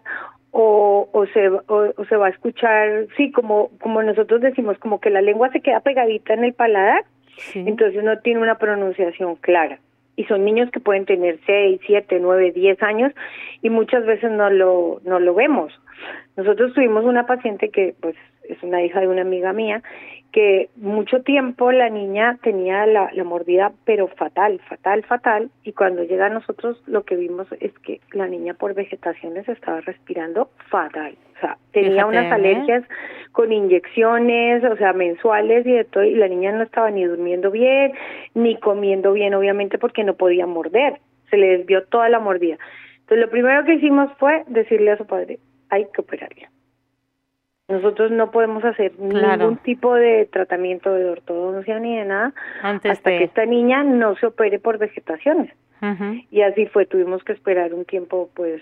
o, 0.52 1.10
o, 1.12 1.26
se, 1.28 1.50
o, 1.50 2.06
se 2.08 2.16
va 2.16 2.28
a 2.28 2.30
escuchar, 2.30 3.08
sí, 3.18 3.32
como, 3.32 3.70
como 3.80 4.04
nosotros 4.04 4.42
decimos, 4.42 4.78
como 4.78 5.00
que 5.00 5.10
la 5.10 5.22
lengua 5.22 5.50
se 5.52 5.62
queda 5.62 5.80
pegadita 5.80 6.34
en 6.34 6.44
el 6.44 6.54
paladar, 6.54 7.04
entonces 7.56 8.04
no 8.04 8.20
tiene 8.20 8.40
una 8.40 8.60
pronunciación 8.60 9.36
clara. 9.38 9.80
Y 10.16 10.26
son 10.26 10.46
niños 10.46 10.70
que 10.72 10.80
pueden 10.80 11.06
tener 11.06 11.40
6, 11.46 11.82
7, 11.86 12.20
9, 12.22 12.52
10 12.52 12.84
años 12.84 13.14
y 13.62 13.70
muchas 13.70 14.06
veces 14.06 14.32
no 14.32 14.50
lo, 14.50 15.02
no 15.04 15.20
lo 15.20 15.34
vemos. 15.34 15.74
Nosotros 16.36 16.74
tuvimos 16.74 17.06
una 17.06 17.26
paciente 17.26 17.70
que 17.70 17.96
pues 18.00 18.16
es 18.44 18.62
una 18.62 18.84
hija 18.84 19.00
de 19.00 19.08
una 19.08 19.22
amiga 19.22 19.54
mía 19.54 19.82
que 20.32 20.70
mucho 20.76 21.22
tiempo 21.22 21.72
la 21.72 21.90
niña 21.90 22.40
tenía 22.42 22.86
la, 22.88 23.10
la 23.14 23.24
mordida 23.24 23.72
pero 23.86 24.08
fatal, 24.08 24.60
fatal, 24.68 25.04
fatal 25.04 25.52
y 25.64 25.74
cuando 25.74 26.04
llega 26.04 26.26
a 26.26 26.30
nosotros 26.30 26.82
lo 26.88 27.04
que 27.04 27.16
vimos 27.16 27.48
es 27.60 27.72
que 27.80 28.02
la 28.12 28.28
niña 28.28 28.56
por 28.56 28.74
vegetaciones 28.74 29.48
estaba 29.48 29.82
respirando 29.82 30.50
fatal, 30.70 31.16
o 31.38 31.40
sea, 31.40 31.58
tenía 31.72 32.06
unas 32.06 32.26
¿eh? 32.26 32.84
Con 33.34 33.52
inyecciones, 33.52 34.64
o 34.64 34.78
sea, 34.78 34.94
mensuales 34.94 35.66
y 35.66 35.72
de 35.74 35.84
todo 35.84 36.04
y 36.04 36.16
la 36.16 36.30
niña 36.30 36.54
no 36.54 36.64
estaba 36.64 36.90
ni 36.92 37.04
durmiendo 37.04 37.52
bien 37.52 37.92
ni 38.34 38.58
comiendo 38.60 39.12
bien 39.12 39.34
obviamente 39.34 39.78
porque 39.78 40.04
no 40.04 40.14
podía 40.14 40.48
morder, 40.48 41.00
se 41.30 41.38
le 41.38 41.58
desvió 41.58 41.84
toda 41.84 42.08
la 42.08 42.20
mordida. 42.20 42.58
Entonces 43.02 43.26
lo 43.26 43.30
primero 43.30 43.66
que 43.66 43.74
hicimos 43.74 44.10
fue 44.20 44.44
decirle 44.48 44.92
a 44.92 44.98
su 44.98 45.06
padre, 45.06 45.40
hay 45.70 45.88
que 45.94 46.02
operarla. 46.02 46.50
Nosotros 47.68 48.12
no 48.12 48.30
podemos 48.30 48.64
hacer 48.64 48.92
ningún 49.00 49.58
tipo 49.58 49.96
de 49.96 50.28
tratamiento 50.32 50.94
de 50.94 51.10
ortodoncia 51.10 51.80
ni 51.80 51.98
de 51.98 52.06
nada 52.06 52.34
hasta 52.62 53.10
que 53.10 53.24
esta 53.24 53.46
niña 53.46 53.84
no 53.84 54.16
se 54.18 54.28
opere 54.28 54.60
por 54.60 54.78
vegetaciones. 54.78 55.52
Y 56.32 56.42
así 56.42 56.66
fue, 56.68 56.86
tuvimos 56.86 57.26
que 57.26 57.34
esperar 57.34 57.74
un 57.74 57.84
tiempo 57.84 58.30
pues 58.34 58.62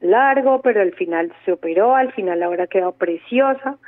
largo, 0.00 0.60
pero 0.62 0.80
al 0.80 0.92
final 0.92 1.32
se 1.44 1.52
operó, 1.52 1.94
al 1.94 2.12
final 2.12 2.42
ahora 2.42 2.66
quedado 2.66 2.92
preciosa. 2.92 3.78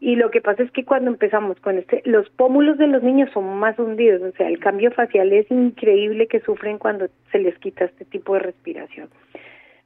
Y 0.00 0.16
lo 0.16 0.30
que 0.30 0.40
pasa 0.40 0.62
es 0.62 0.70
que 0.70 0.84
cuando 0.84 1.10
empezamos 1.10 1.58
con 1.60 1.78
este, 1.78 2.02
los 2.04 2.28
pómulos 2.30 2.76
de 2.76 2.88
los 2.88 3.02
niños 3.02 3.30
son 3.32 3.58
más 3.58 3.78
hundidos, 3.78 4.20
o 4.22 4.36
sea, 4.36 4.48
el 4.48 4.58
cambio 4.58 4.90
facial 4.90 5.32
es 5.32 5.50
increíble 5.50 6.26
que 6.26 6.40
sufren 6.40 6.78
cuando 6.78 7.06
se 7.32 7.38
les 7.38 7.56
quita 7.58 7.86
este 7.86 8.04
tipo 8.04 8.34
de 8.34 8.40
respiración. 8.40 9.08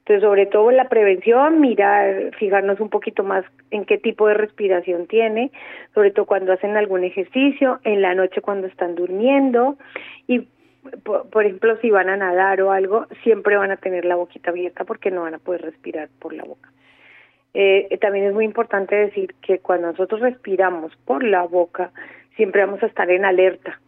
Entonces, 0.09 0.23
sobre 0.23 0.47
todo 0.47 0.71
la 0.71 0.89
prevención, 0.89 1.61
mirar, 1.61 2.35
fijarnos 2.39 2.81
un 2.81 2.89
poquito 2.89 3.25
más 3.25 3.45
en 3.71 3.85
qué 3.85 3.99
tipo 3.99 4.27
de 4.27 4.35
respiración 4.35 5.07
tiene, 5.07 5.53
sobre 5.95 6.11
todo 6.11 6.25
cuando 6.25 6.55
hacen 6.55 6.79
algún 6.79 7.05
ejercicio, 7.05 7.79
en 7.85 8.01
la 8.01 8.15
noche 8.15 8.41
cuando 8.41 8.67
están 8.67 8.95
durmiendo 8.95 9.77
y 10.27 10.49
por, 11.03 11.45
ejemplo, 11.45 11.77
si 11.79 11.91
van 11.91 12.09
a 12.09 12.17
nadar 12.17 12.61
o 12.63 12.73
algo, 12.73 13.07
siempre 13.23 13.57
van 13.57 13.71
a 13.71 13.77
tener 13.77 14.05
la 14.05 14.17
boquita 14.17 14.51
abierta 14.51 14.85
porque 14.85 15.11
no 15.11 15.23
van 15.23 15.35
a 15.35 15.39
poder 15.39 15.63
respirar 15.63 16.09
por 16.19 16.33
la 16.33 16.45
boca. 16.45 16.71
Eh, 17.55 17.97
también 18.01 18.27
es 18.27 18.35
muy 18.35 18.45
importante 18.45 18.95
decir 18.95 19.35
que 19.41 19.59
cuando 19.59 19.89
nosotros 19.89 20.21
respiramos 20.21 20.95
por 21.05 21.25
la 21.25 21.43
boca, 21.45 21.91
siempre 22.37 22.65
vamos 22.65 22.83
a 22.83 22.87
estar 22.87 23.11
en 23.11 23.25
alerta. 23.25 23.81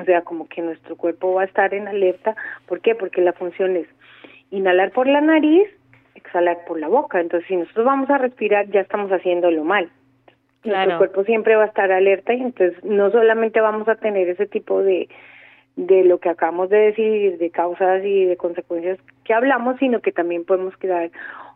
O 0.00 0.04
sea, 0.04 0.22
como 0.22 0.48
que 0.48 0.62
nuestro 0.62 0.96
cuerpo 0.96 1.34
va 1.34 1.42
a 1.42 1.46
estar 1.46 1.74
en 1.74 1.88
alerta. 1.88 2.36
¿Por 2.66 2.80
qué? 2.80 2.94
Porque 2.94 3.20
la 3.20 3.32
función 3.32 3.76
es 3.76 3.86
inhalar 4.50 4.92
por 4.92 5.06
la 5.06 5.20
nariz, 5.20 5.68
exhalar 6.14 6.58
por 6.66 6.78
la 6.78 6.88
boca. 6.88 7.20
Entonces, 7.20 7.48
si 7.48 7.56
nosotros 7.56 7.86
vamos 7.86 8.10
a 8.10 8.18
respirar, 8.18 8.68
ya 8.68 8.80
estamos 8.80 9.10
haciéndolo 9.10 9.64
mal. 9.64 9.90
Nuestro 10.64 10.98
cuerpo 10.98 11.24
siempre 11.24 11.56
va 11.56 11.64
a 11.64 11.68
estar 11.68 11.90
alerta 11.90 12.34
y 12.34 12.42
entonces 12.42 12.82
no 12.84 13.10
solamente 13.10 13.60
vamos 13.60 13.88
a 13.88 13.94
tener 13.94 14.28
ese 14.28 14.46
tipo 14.46 14.82
de, 14.82 15.08
de 15.78 16.04
lo 16.04 16.18
que 16.18 16.28
acabamos 16.28 16.68
de 16.70 16.78
decir, 16.78 17.38
de 17.38 17.50
causas 17.50 18.04
y 18.04 18.24
de 18.24 18.36
consecuencias 18.36 18.98
que 19.24 19.32
hablamos, 19.32 19.78
sino 19.78 20.00
que 20.00 20.10
también 20.10 20.44
podemos 20.44 20.76
crear 20.76 21.10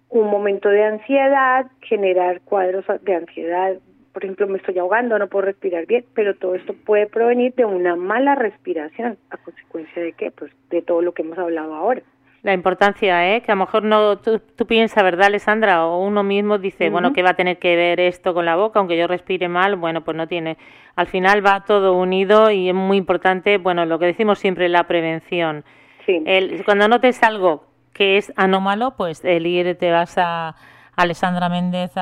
un 0.08 0.30
momento 0.30 0.68
de 0.68 0.84
ansiedad, 0.84 1.66
generar 1.80 2.40
cuadros 2.42 2.84
de 3.02 3.14
ansiedad, 3.14 3.76
por 4.12 4.24
ejemplo, 4.24 4.46
me 4.46 4.58
estoy 4.58 4.78
ahogando, 4.78 5.18
no 5.18 5.28
puedo 5.28 5.46
respirar 5.46 5.86
bien, 5.86 6.04
pero 6.14 6.36
todo 6.36 6.54
esto 6.54 6.74
puede 6.74 7.06
provenir 7.06 7.54
de 7.54 7.64
una 7.64 7.96
mala 7.96 8.34
respiración, 8.34 9.16
a 9.30 9.38
consecuencia 9.38 10.02
de 10.02 10.12
qué? 10.12 10.30
Pues 10.30 10.52
de 10.70 10.82
todo 10.82 11.00
lo 11.00 11.12
que 11.12 11.22
hemos 11.22 11.38
hablado 11.38 11.74
ahora. 11.74 12.02
La 12.42 12.54
importancia, 12.54 13.34
¿eh? 13.34 13.40
Que 13.42 13.52
a 13.52 13.54
lo 13.54 13.60
mejor 13.60 13.84
no 13.84 14.18
tú, 14.18 14.40
piensas, 14.66 15.04
¿verdad, 15.04 15.26
Alessandra? 15.26 15.86
O 15.86 16.04
uno 16.04 16.24
mismo 16.24 16.58
dice, 16.58 16.90
bueno, 16.90 17.12
¿qué 17.12 17.22
va 17.22 17.30
a 17.30 17.34
tener 17.34 17.60
que 17.60 17.76
ver 17.76 18.00
esto 18.00 18.34
con 18.34 18.44
la 18.44 18.56
boca? 18.56 18.80
Aunque 18.80 18.96
yo 18.96 19.06
respire 19.06 19.48
mal, 19.48 19.76
bueno, 19.76 20.02
pues 20.02 20.16
no 20.16 20.26
tiene. 20.26 20.58
Al 20.96 21.06
final 21.06 21.44
va 21.46 21.64
todo 21.64 21.96
unido 21.96 22.50
y 22.50 22.68
es 22.68 22.74
muy 22.74 22.96
importante, 22.96 23.58
bueno, 23.58 23.86
lo 23.86 24.00
que 24.00 24.06
decimos 24.06 24.40
siempre, 24.40 24.68
la 24.68 24.88
prevención. 24.88 25.64
Sí. 26.04 26.20
El, 26.26 26.64
cuando 26.64 26.88
notes 26.88 27.22
algo 27.22 27.64
que 27.92 28.16
es 28.16 28.32
anómalo, 28.34 28.96
pues 28.96 29.24
el 29.24 29.46
ir 29.46 29.78
te 29.78 29.92
vas 29.92 30.18
a 30.18 30.56
Alessandra 30.96 31.48
Méndez 31.48 31.92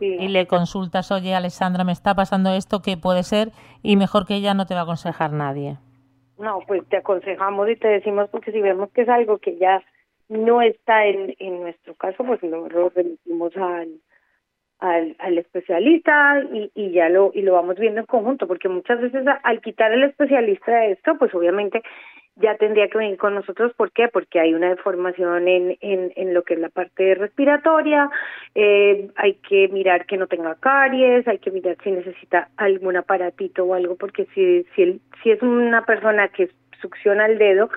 y 0.00 0.28
le 0.28 0.46
consultas, 0.46 1.10
oye, 1.10 1.34
Alessandra, 1.34 1.82
me 1.82 1.92
está 1.92 2.14
pasando 2.14 2.52
esto, 2.52 2.80
¿qué 2.80 2.96
puede 2.96 3.24
ser? 3.24 3.50
Y 3.82 3.96
mejor 3.96 4.24
que 4.24 4.36
ella 4.36 4.54
no 4.54 4.66
te 4.66 4.74
va 4.74 4.80
a 4.80 4.82
aconsejar 4.84 5.32
nadie. 5.32 5.78
No, 6.40 6.60
pues 6.66 6.88
te 6.88 6.96
aconsejamos 6.96 7.68
y 7.68 7.76
te 7.76 7.88
decimos 7.88 8.30
porque 8.30 8.50
si 8.50 8.60
vemos 8.62 8.90
que 8.92 9.02
es 9.02 9.08
algo 9.08 9.38
que 9.38 9.58
ya 9.58 9.82
no 10.30 10.62
está 10.62 11.04
en, 11.04 11.36
en 11.38 11.60
nuestro 11.60 11.94
caso, 11.94 12.24
pues 12.24 12.42
lo, 12.42 12.66
remitimos 12.88 13.54
al, 13.58 14.00
al, 14.78 15.16
al 15.18 15.36
especialista 15.36 16.42
y, 16.50 16.70
y 16.74 16.92
ya 16.92 17.10
lo 17.10 17.30
y 17.34 17.42
lo 17.42 17.52
vamos 17.52 17.76
viendo 17.76 18.00
en 18.00 18.06
conjunto, 18.06 18.46
porque 18.46 18.70
muchas 18.70 19.02
veces 19.02 19.22
al 19.42 19.60
quitar 19.60 19.92
el 19.92 20.04
especialista 20.04 20.72
de 20.78 20.92
esto, 20.92 21.18
pues 21.18 21.34
obviamente 21.34 21.82
ya 22.36 22.56
tendría 22.56 22.88
que 22.88 22.98
venir 22.98 23.16
con 23.18 23.34
nosotros. 23.34 23.72
¿Por 23.74 23.92
qué? 23.92 24.08
Porque 24.08 24.40
hay 24.40 24.54
una 24.54 24.70
deformación 24.70 25.48
en, 25.48 25.76
en, 25.80 26.12
en 26.16 26.34
lo 26.34 26.42
que 26.42 26.54
es 26.54 26.60
la 26.60 26.68
parte 26.68 27.14
respiratoria, 27.14 28.10
eh, 28.54 29.10
hay 29.16 29.34
que 29.34 29.68
mirar 29.68 30.06
que 30.06 30.16
no 30.16 30.26
tenga 30.26 30.54
caries, 30.56 31.26
hay 31.28 31.38
que 31.38 31.50
mirar 31.50 31.76
si 31.82 31.90
necesita 31.90 32.48
algún 32.56 32.96
aparatito 32.96 33.64
o 33.64 33.74
algo, 33.74 33.96
porque 33.96 34.26
si, 34.34 34.64
si, 34.74 35.00
si 35.22 35.30
es 35.30 35.42
una 35.42 35.84
persona 35.84 36.28
que 36.28 36.50
succiona 36.80 37.26
el 37.26 37.38
dedo, 37.38 37.70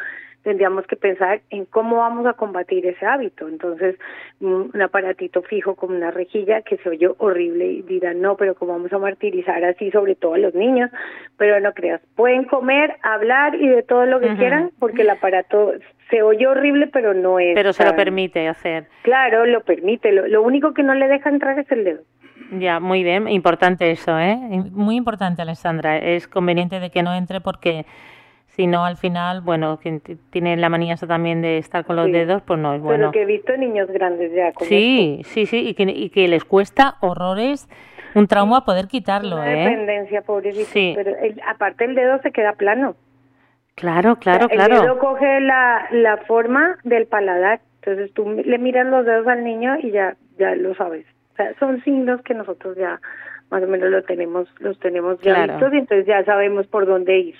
tendríamos 0.44 0.86
que 0.88 0.96
pensar 0.96 1.42
en 1.50 1.66
cómo 1.66 1.98
vamos 1.98 2.26
a 2.26 2.34
combatir 2.34 2.86
ese 2.86 3.06
hábito. 3.06 3.48
Entonces, 3.48 3.96
un 4.42 4.82
aparatito 4.82 5.42
fijo 5.42 5.76
como 5.76 5.96
una 5.96 6.12
rejilla 6.12 6.62
que 6.62 6.78
se 6.78 6.90
oye 6.90 7.10
horrible 7.18 7.66
y 7.66 7.82
dirán, 7.82 8.22
no, 8.22 8.36
pero 8.36 8.56
cómo 8.56 8.74
vamos 8.74 8.92
a 8.94 8.98
martirizar 8.98 9.64
así, 9.64 9.90
sobre 9.92 10.16
todo 10.16 10.34
a 10.34 10.38
los 10.38 10.54
niños, 10.54 10.92
pero 11.38 11.60
no 11.60 11.74
creas, 11.74 12.02
pueden 12.16 12.44
comer, 12.46 12.98
hablar 13.02 13.56
y 13.56 13.68
de 13.68 13.84
todo 13.84 14.06
lo 14.06 14.20
que 14.20 14.36
quieran, 14.36 14.72
porque 14.80 15.02
el 15.04 15.10
aparato 15.10 15.74
se 16.10 16.22
oye 16.22 16.46
horrible, 16.46 16.88
pero 16.88 17.14
no 17.14 17.40
es. 17.40 17.56
Pero 17.56 17.74
se 17.74 17.86
lo 17.86 17.96
permite 17.96 18.48
hacer. 18.48 18.88
Claro, 19.04 19.46
lo 19.46 19.62
permite. 19.62 20.12
Lo, 20.12 20.28
lo 20.28 20.44
único 20.44 20.74
que 20.74 20.84
no 20.84 20.94
le 20.94 21.08
deja 21.08 21.30
entrar 21.30 21.58
es 21.58 21.72
el 21.72 21.84
dedo. 21.84 22.02
Ya, 22.52 22.80
muy 22.80 23.04
bien, 23.04 23.28
importante 23.28 23.90
eso, 23.90 24.20
¿eh? 24.20 24.38
Muy 24.72 24.96
importante, 24.96 25.42
Alessandra. 25.42 25.98
Es 25.98 26.28
conveniente 26.28 26.80
de 26.80 26.92
que 26.92 27.02
no 27.02 27.16
entre 27.16 27.42
porque 27.42 27.86
si 28.56 28.68
no, 28.68 28.86
al 28.86 28.98
final, 28.98 29.42
bueno, 29.42 29.80
quien 29.82 30.00
tiene 30.30 30.56
la 30.58 30.70
manía 30.70 30.96
también 30.96 31.42
de 31.42 31.58
estar 31.58 31.86
con 31.86 31.96
los 31.96 32.12
dedos, 32.12 32.44
pues 32.44 32.60
no 32.60 32.76
es 32.76 32.82
bueno. 32.82 33.10
Pero 33.10 33.12
que 33.12 33.22
he 33.24 33.26
visto 33.26 33.58
niños 33.58 33.90
grandes 33.90 34.32
ya 34.32 34.54
con 34.54 34.68
Sí, 34.68 35.22
sí, 35.24 35.48
sí, 35.48 35.68
y 35.68 35.74
que, 35.74 35.84
y 35.84 36.12
que 36.12 36.28
les 36.28 36.46
cuesta 36.46 36.98
horrores 37.02 37.68
un 38.14 38.28
trauma 38.28 38.64
poder 38.64 38.88
quitarlo, 38.88 39.38
Una 39.38 39.52
¿eh? 39.52 39.70
dependencia, 39.70 40.22
pobrecito. 40.22 40.70
Sí. 40.70 40.94
Pero 40.96 41.16
aparte 41.48 41.86
el 41.86 41.96
dedo 41.96 42.20
se 42.22 42.32
queda 42.32 42.54
plano. 42.54 42.96
Claro, 43.74 44.18
claro, 44.18 44.48
claro. 44.48 44.76
El 44.76 44.82
dedo 44.82 45.00
coge 45.00 45.42
la, 45.42 45.88
la 45.90 46.18
forma 46.18 46.78
del 46.84 47.08
paladar. 47.08 47.62
Entonces 47.82 48.14
tú 48.14 48.30
le 48.46 48.60
miras 48.60 48.86
los 48.86 49.04
dedos 49.04 49.26
al 49.26 49.44
niño 49.44 49.78
y 49.82 49.90
ya, 49.90 50.16
ya 50.38 50.54
lo 50.54 50.76
sabes. 50.76 51.08
O 51.34 51.36
sea, 51.38 51.56
son 51.60 51.84
signos 51.84 52.22
que 52.22 52.36
nosotros 52.36 52.78
ya 52.78 53.02
más 53.50 53.64
o 53.64 53.68
menos 53.68 53.90
lo 53.90 54.04
tenemos, 54.04 54.48
los 54.60 54.78
tenemos 54.80 55.20
ya 55.22 55.48
vistos 55.48 55.74
y 55.74 55.78
entonces 55.78 56.06
ya 56.06 56.24
sabemos 56.24 56.68
por 56.68 56.86
dónde 56.86 57.18
ir. 57.18 57.36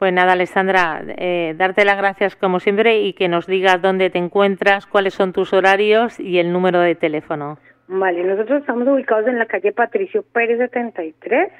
Pues 0.00 0.14
nada, 0.14 0.32
Alessandra, 0.32 1.02
eh, 1.18 1.54
darte 1.58 1.84
las 1.84 1.98
gracias 1.98 2.34
como 2.34 2.58
siempre 2.58 3.00
y 3.00 3.12
que 3.12 3.28
nos 3.28 3.46
digas 3.46 3.82
dónde 3.82 4.08
te 4.08 4.16
encuentras, 4.16 4.86
cuáles 4.86 5.12
son 5.12 5.34
tus 5.34 5.52
horarios 5.52 6.18
y 6.18 6.38
el 6.38 6.54
número 6.54 6.80
de 6.80 6.94
teléfono. 6.94 7.58
Vale, 7.86 8.24
nosotros 8.24 8.60
estamos 8.60 8.88
ubicados 8.88 9.26
en 9.26 9.38
la 9.38 9.44
calle 9.44 9.72
Patricio 9.72 10.22
Pérez 10.22 10.56
73. 10.56 11.52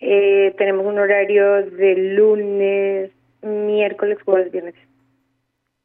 Eh, 0.00 0.52
tenemos 0.58 0.84
un 0.84 0.98
horario 0.98 1.64
de 1.64 1.94
lunes, 2.16 3.12
miércoles, 3.40 4.18
jueves, 4.24 4.50
viernes. 4.50 4.74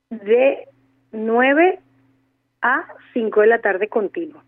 De 0.10 0.68
9 1.12 1.80
a 2.64 2.84
5 3.14 3.42
de 3.42 3.48
la 3.48 3.60
tarde 3.60 3.90
continuo. 3.90 4.42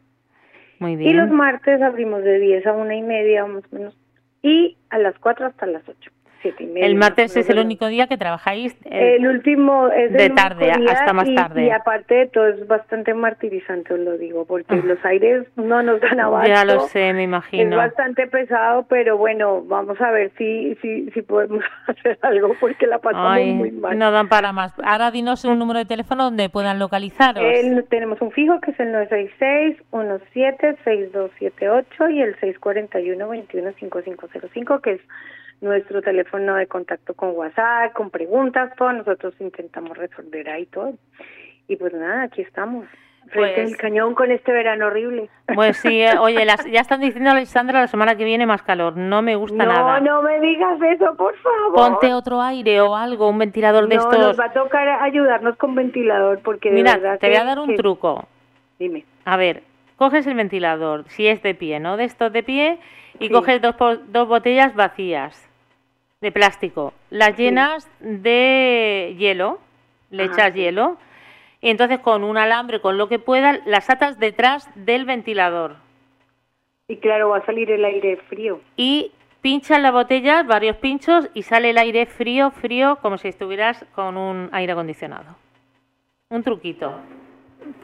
Muy 0.80 0.96
bien. 0.96 1.12
Y 1.12 1.14
los 1.14 1.30
martes 1.30 1.84
abrimos 1.84 2.24
de 2.24 2.40
10 2.40 2.66
a 2.66 2.74
una 2.74 2.96
y 2.96 3.04
media, 3.04 3.46
más 3.46 3.64
o 3.72 3.76
menos. 3.76 3.96
Y 4.42 4.76
a 4.90 4.98
las 4.98 5.14
4 5.20 5.46
hasta 5.46 5.68
las 5.68 5.88
8 5.88 6.17
el 6.44 6.96
martes 6.96 7.36
es 7.36 7.50
el 7.50 7.60
único 7.60 7.88
día 7.88 8.08
que 8.08 8.18
trabajáis. 8.18 8.76
Eh, 8.86 9.16
el 9.18 9.28
último 9.28 9.88
es 9.90 10.14
de 10.14 10.30
tarde 10.30 10.72
hasta 10.72 11.14
más 11.14 11.34
tarde. 11.34 11.66
Y 11.66 11.70
aparte 11.70 12.16
de 12.16 12.28
todo 12.28 12.48
es 12.48 12.68
bastante 12.68 13.14
martirizante, 13.14 13.94
os 13.94 14.00
lo 14.00 14.18
digo, 14.18 14.46
porque 14.46 14.76
ah. 14.76 14.82
los 14.84 15.04
aires 15.06 15.48
no 15.56 15.82
nos 15.84 16.02
dan 16.02 16.20
abasto. 16.20 16.50
Ya 16.50 16.66
lo 16.66 16.82
sé, 16.82 17.14
me 17.14 17.24
imagino. 17.24 17.72
Es 17.72 17.90
bastante 17.90 18.28
pesado, 18.28 18.86
pero 18.88 19.18
bueno, 19.18 19.64
vamos 19.64 20.00
a 20.02 20.12
ver 20.12 20.32
si 20.38 20.76
si, 20.82 21.10
si 21.12 21.22
podemos 21.22 21.64
hacer 21.88 22.18
algo 22.22 22.56
porque 22.60 22.88
la 22.88 23.00
pasamos 23.00 23.46
muy 23.56 23.72
mal. 23.72 23.98
No 23.98 24.12
dan 24.12 24.30
para 24.30 24.52
más. 24.52 24.74
Ahora 24.84 25.12
dinos 25.12 25.46
un 25.46 25.60
número 25.60 25.80
de 25.80 25.86
teléfono 25.86 26.26
donde 26.26 26.50
puedan 26.50 26.80
localizaros. 26.80 27.44
tenemos 27.90 28.22
un 28.22 28.32
fijo 28.32 28.60
que 28.62 28.72
es 28.72 28.80
el 28.80 28.92
966 28.92 29.78
17 29.92 30.78
6278 30.84 32.10
y 32.10 32.22
el 32.22 32.34
641 32.40 33.28
21 33.28 33.72
5505 33.74 34.80
que 34.80 34.92
es 34.94 35.02
nuestro 35.62 36.02
teléfono 36.02 36.56
de 36.56 36.68
contacto 36.68 37.14
con 37.14 37.32
WhatsApp, 37.32 37.94
con 37.94 38.10
preguntas, 38.10 38.74
todo, 38.78 38.94
nosotros 38.94 39.34
intentamos 39.40 39.98
resolver 39.98 40.50
ahí 40.50 40.66
todo. 40.68 40.94
Y 41.68 41.76
pues 41.76 41.94
nada, 41.94 42.24
aquí 42.24 42.42
estamos. 42.42 42.86
Frente 43.30 43.56
pues, 43.56 43.72
el 43.72 43.78
cañón 43.78 44.16
con 44.16 44.32
este 44.32 44.54
verano 44.54 44.88
horrible. 44.88 45.30
Pues 45.54 45.78
sí, 45.78 46.02
eh, 46.02 46.18
oye, 46.20 46.46
ya 46.72 46.80
están 46.80 47.02
diciendo 47.02 47.32
Alexandra 47.32 47.82
la 47.82 47.88
semana 47.88 48.16
que 48.16 48.24
viene 48.24 48.46
más 48.46 48.62
calor. 48.62 48.96
No 48.96 49.22
me 49.22 49.36
gusta 49.36 49.66
nada. 49.66 50.00
No, 50.00 50.22
no 50.22 50.22
me 50.22 50.40
digas 50.40 50.80
eso, 50.82 51.14
por 51.18 51.36
favor. 51.36 51.74
Ponte 51.74 52.14
otro 52.14 52.42
aire 52.42 52.80
o 52.80 52.96
algo, 52.96 53.30
un 53.30 53.38
ventilador 53.40 53.90
de 53.90 53.96
estos. 53.96 54.18
No, 54.18 54.28
nos 54.28 54.40
va 54.40 54.46
a 54.46 54.54
tocar 54.54 54.88
ayudarnos 54.88 55.58
con 55.58 55.76
ventilador 55.76 56.40
porque 56.40 56.72
Mira, 56.72 57.18
te 57.18 57.28
voy 57.28 57.36
a 57.36 57.44
dar 57.44 57.60
un 57.60 57.76
truco. 57.76 58.26
Dime. 58.80 59.04
A 59.26 59.36
ver, 59.36 59.64
coges 59.98 60.26
el 60.26 60.36
ventilador, 60.36 61.04
si 61.10 61.28
es 61.28 61.44
de 61.44 61.54
pie, 61.54 61.82
¿no? 61.82 61.98
De 61.98 62.06
estos 62.06 62.32
de 62.32 62.44
pie, 62.44 62.80
y 63.20 63.30
coges 63.30 63.62
dos, 63.62 63.76
dos 64.08 64.28
botellas 64.30 64.74
vacías 64.74 65.47
de 66.22 66.32
plástico, 66.32 66.94
las 67.10 67.38
llenas 67.38 67.88
de 68.00 69.16
hielo, 69.20 69.60
le 70.10 70.26
echas 70.26 70.54
hielo, 70.54 70.98
y 71.62 71.70
entonces 71.70 72.00
con 72.00 72.24
un 72.24 72.38
alambre, 72.38 72.82
con 72.82 72.98
lo 72.98 73.08
que 73.08 73.20
puedas, 73.20 73.60
las 73.66 73.90
atas 73.90 74.18
detrás 74.18 74.68
del 74.76 75.06
ventilador. 75.06 75.76
Y 76.88 76.98
claro, 76.98 77.30
va 77.30 77.38
a 77.38 77.46
salir 77.46 77.70
el 77.70 77.86
aire 77.86 78.18
frío. 78.30 78.62
Y 78.78 79.12
pinchas 79.42 79.80
la 79.80 79.92
botella, 79.92 80.44
varios 80.44 80.78
pinchos, 80.78 81.30
y 81.34 81.44
sale 81.44 81.70
el 81.70 81.78
aire 81.78 82.06
frío, 82.06 82.50
frío, 82.52 82.98
como 83.02 83.18
si 83.18 83.28
estuvieras 83.28 83.86
con 83.94 84.18
un 84.18 84.50
aire 84.54 84.72
acondicionado. 84.72 85.36
Un 86.30 86.44
truquito. 86.44 87.00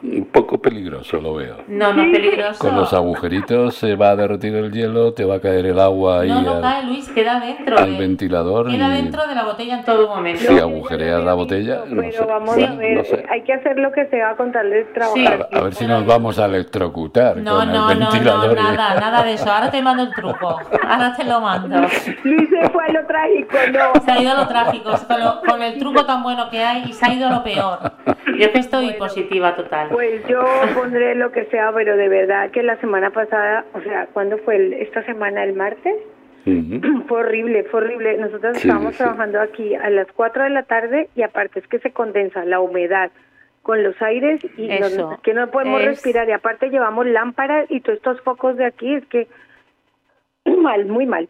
Un 0.02 0.26
poco 0.26 0.58
peligroso 0.58 1.18
lo 1.20 1.34
veo. 1.34 1.56
No, 1.66 1.92
no 1.92 2.02
es 2.02 2.12
peligroso. 2.12 2.58
Con 2.58 2.76
los 2.76 2.92
agujeritos 2.92 3.74
se 3.74 3.96
va 3.96 4.10
a 4.10 4.16
derretir 4.16 4.54
el 4.54 4.70
hielo, 4.70 5.14
te 5.14 5.24
va 5.24 5.36
a 5.36 5.40
caer 5.40 5.66
el 5.66 5.78
agua 5.78 6.20
ahí. 6.20 6.28
No, 6.28 6.42
no 6.42 6.60
cae, 6.60 6.84
Luis, 6.84 7.08
queda 7.08 7.40
dentro. 7.40 7.78
Al 7.78 7.96
ventilador. 7.96 8.70
Queda 8.70 8.88
dentro 8.90 9.26
de 9.26 9.34
la 9.34 9.44
botella 9.44 9.78
en 9.78 9.84
todo 9.84 10.08
momento. 10.08 10.40
Si 10.40 10.58
agujereas 10.58 11.24
la 11.24 11.34
botella, 11.34 11.84
no 11.86 12.02
Pero 12.02 12.26
vamos 12.26 12.56
a 12.56 12.74
ver, 12.74 13.26
hay 13.30 13.42
que 13.42 13.52
hacer 13.54 13.78
lo 13.78 13.92
que 13.92 14.06
sea 14.06 14.36
con 14.36 14.52
tal 14.52 14.70
de 14.70 14.84
trabajar. 14.84 15.48
A, 15.50 15.60
ver 15.62 15.74
si 15.74 15.86
nos 15.86 16.04
vamos 16.04 16.38
a 16.38 16.46
electrocutar 16.46 17.38
no, 17.38 17.56
con 17.56 17.72
no, 17.72 17.90
el 17.90 17.98
ventilador. 17.98 18.54
No, 18.54 18.62
no, 18.62 18.72
nada, 18.72 18.94
nada 19.00 19.22
de 19.24 19.32
eso. 19.34 19.50
Ahora 19.50 19.70
te 19.70 19.82
mando 19.82 20.02
el 20.02 20.12
truco. 20.12 20.60
Ahora 20.86 21.14
te 21.16 21.24
lo 21.24 21.40
mando. 21.40 21.76
Luis 22.24 22.48
se 22.50 22.68
fue 22.70 22.84
a 22.84 22.92
lo 22.92 23.06
trágico, 23.06 23.56
no. 23.72 24.00
Se 24.04 24.10
ha 24.10 24.20
ido 24.20 24.32
a 24.32 24.34
lo 24.34 24.48
trágico. 24.48 24.90
Con, 25.08 25.50
con 25.50 25.62
el 25.62 25.78
truco 25.78 26.04
tan 26.04 26.22
bueno 26.22 26.48
que 26.50 26.62
hay 26.62 26.84
y 26.88 26.92
se 26.92 27.06
ha 27.06 27.12
ido 27.12 27.28
a 27.28 27.30
lo 27.30 27.42
peor. 27.42 27.78
Yo 28.38 28.52
que 28.52 28.58
estoy 28.58 28.92
positiva 28.94 29.54
total. 29.54 29.73
Total. 29.82 29.88
Pues 29.90 30.26
yo 30.28 30.42
pondré 30.74 31.14
lo 31.14 31.30
que 31.32 31.44
sea, 31.46 31.72
pero 31.72 31.96
de 31.96 32.08
verdad 32.08 32.50
que 32.50 32.62
la 32.62 32.76
semana 32.80 33.10
pasada, 33.10 33.64
o 33.74 33.80
sea, 33.80 34.06
¿cuándo 34.12 34.38
fue? 34.38 34.56
El, 34.56 34.72
esta 34.74 35.02
semana, 35.04 35.42
el 35.44 35.54
martes? 35.54 35.94
Fue 37.08 37.20
horrible, 37.20 37.64
fue 37.64 37.80
horrible. 37.80 38.18
Nosotros 38.18 38.58
Sí, 38.58 38.68
estábamos 38.68 38.92
sí. 38.92 38.98
trabajando 38.98 39.40
aquí 39.40 39.74
a 39.74 39.88
las 39.88 40.06
4 40.12 40.44
de 40.44 40.50
la 40.50 40.64
tarde 40.64 41.08
y 41.16 41.22
aparte 41.22 41.60
es 41.60 41.66
que 41.68 41.78
se 41.78 41.90
condensa 41.92 42.44
la 42.44 42.60
humedad 42.60 43.10
con 43.62 43.82
los 43.82 44.00
aires 44.02 44.40
y 44.58 44.68
no- 44.68 44.86
Eso, 44.86 45.20
que 45.22 45.32
no 45.32 45.50
podemos 45.50 45.80
es- 45.80 45.86
respirar 45.86 46.28
y 46.28 46.32
aparte 46.32 46.68
llevamos 46.68 47.06
lámparas 47.06 47.64
y 47.70 47.80
todos 47.80 47.96
estos 47.96 48.20
focos 48.20 48.58
de 48.58 48.66
aquí 48.66 48.94
es 48.94 49.06
que 49.06 49.26
mal, 50.58 50.84
muy 50.84 51.06
mal. 51.06 51.28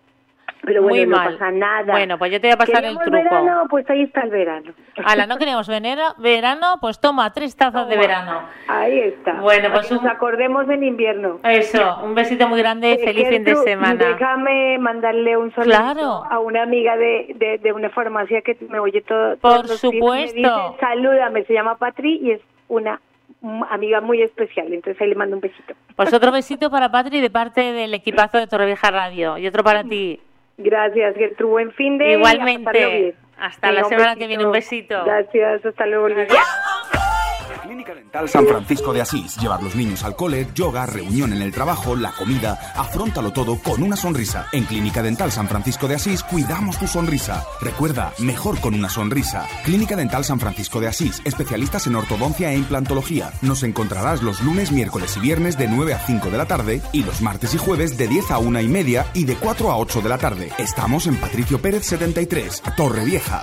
Pero 0.66 0.82
bueno, 0.82 0.96
Muy 0.96 1.06
no 1.06 1.16
mal. 1.16 1.32
pasa 1.32 1.50
nada. 1.50 1.92
Bueno, 1.92 2.16
pues 2.18 2.32
yo 2.32 2.40
te 2.40 2.46
voy 2.48 2.54
a 2.54 2.56
pasar 2.56 2.76
el 2.84 2.96
¿Queremos 2.98 3.04
truco. 3.04 3.16
verano? 3.22 3.62
Pues 3.68 3.88
ahí 3.90 4.02
está 4.02 4.22
el 4.22 4.30
verano. 4.30 4.72
Ala, 5.04 5.26
no 5.26 5.36
queremos 5.36 5.68
venera- 5.68 6.14
verano, 6.18 6.78
pues 6.80 7.00
toma 7.00 7.32
tres 7.32 7.54
tazas 7.56 7.88
de 7.88 7.96
verano. 7.96 8.42
Ahí 8.68 8.98
está. 9.00 9.34
Bueno, 9.34 9.68
pues 9.72 9.90
nos 9.92 10.04
acordemos 10.06 10.68
en 10.68 10.84
invierno. 10.84 11.40
Eso, 11.44 11.98
un 12.02 12.14
besito 12.14 12.48
muy 12.48 12.58
grande, 12.60 12.92
Eh, 12.94 12.98
feliz 13.04 13.28
fin 13.28 13.44
de 13.44 13.56
semana. 13.56 13.94
Déjame 14.04 14.78
mandarle 14.78 15.36
un 15.36 15.52
saludo 15.54 15.70
Claro. 15.70 16.22
a 16.30 16.38
una 16.38 16.62
amiga 16.62 16.96
de, 16.96 17.34
de, 17.36 17.58
de 17.58 17.72
una 17.72 17.90
farmacia 17.90 18.40
que 18.42 18.56
me 18.68 18.78
oye 18.78 19.02
todo. 19.02 19.36
Por 19.36 19.50
todos 19.52 19.68
los 19.70 19.82
días 19.82 19.94
supuesto. 19.94 20.34
Me 20.34 20.40
dice, 20.42 20.80
salúdame, 20.80 21.44
se 21.44 21.52
llama 21.52 21.76
Patri 21.76 22.20
y 22.22 22.30
es 22.32 22.40
una 22.68 23.00
amiga 23.70 24.00
muy 24.00 24.22
especial. 24.22 24.72
Entonces 24.72 25.00
ahí 25.02 25.08
le 25.08 25.14
mando 25.14 25.36
un 25.36 25.40
besito. 25.42 25.74
Pues 25.96 26.12
otro 26.12 26.32
besito 26.32 26.70
para 26.70 26.90
Patri 26.90 27.20
de 27.20 27.30
parte 27.30 27.72
del 27.72 27.92
equipazo 27.94 28.38
de 28.38 28.46
Torrevieja 28.46 28.90
Radio 28.90 29.36
y 29.38 29.46
otro 29.46 29.62
para 29.62 29.84
ti. 29.84 30.20
Gracias, 30.56 31.16
Gertrude. 31.16 31.50
Buen 31.50 31.72
fin 31.72 31.98
de 31.98 32.14
Igualmente. 32.14 33.14
Hasta 33.36 33.72
la 33.72 33.84
semana 33.84 34.16
que 34.16 34.26
viene. 34.26 34.46
Un 34.46 34.52
besito. 34.52 35.04
Gracias, 35.04 35.64
hasta 35.66 35.86
luego. 35.86 36.08
Clínica 37.64 37.94
Dental 37.94 38.28
San 38.28 38.46
Francisco 38.46 38.92
de 38.92 39.00
Asís. 39.00 39.36
Llevar 39.38 39.62
los 39.62 39.74
niños 39.74 40.04
al 40.04 40.14
cole, 40.14 40.46
yoga, 40.54 40.84
reunión 40.84 41.32
en 41.32 41.40
el 41.40 41.50
trabajo, 41.50 41.96
la 41.96 42.12
comida. 42.12 42.58
Afróntalo 42.76 43.32
todo 43.32 43.58
con 43.58 43.82
una 43.82 43.96
sonrisa. 43.96 44.46
En 44.52 44.64
Clínica 44.64 45.02
Dental 45.02 45.32
San 45.32 45.48
Francisco 45.48 45.88
de 45.88 45.94
Asís 45.94 46.22
cuidamos 46.22 46.78
tu 46.78 46.86
sonrisa. 46.86 47.42
Recuerda, 47.62 48.12
mejor 48.18 48.60
con 48.60 48.74
una 48.74 48.90
sonrisa. 48.90 49.46
Clínica 49.64 49.96
Dental 49.96 50.24
San 50.24 50.38
Francisco 50.38 50.78
de 50.78 50.88
Asís. 50.88 51.22
Especialistas 51.24 51.86
en 51.86 51.96
ortodoncia 51.96 52.52
e 52.52 52.56
implantología. 52.56 53.32
Nos 53.40 53.62
encontrarás 53.62 54.22
los 54.22 54.42
lunes, 54.42 54.70
miércoles 54.70 55.16
y 55.16 55.20
viernes 55.20 55.56
de 55.56 55.66
9 55.66 55.94
a 55.94 55.98
5 56.00 56.30
de 56.30 56.38
la 56.38 56.46
tarde 56.46 56.82
y 56.92 57.02
los 57.02 57.22
martes 57.22 57.54
y 57.54 57.58
jueves 57.58 57.96
de 57.96 58.08
10 58.08 58.30
a 58.30 58.38
1 58.38 58.60
y 58.60 58.68
media 58.68 59.06
y 59.14 59.24
de 59.24 59.36
4 59.36 59.70
a 59.70 59.78
8 59.78 60.02
de 60.02 60.08
la 60.10 60.18
tarde. 60.18 60.52
Estamos 60.58 61.06
en 61.06 61.16
Patricio 61.16 61.58
Pérez 61.62 61.86
73, 61.86 62.62
Torre 62.76 63.04
Vieja. 63.04 63.42